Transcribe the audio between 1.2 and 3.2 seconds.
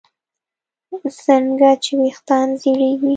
څنګه چې ویښتان زړېږي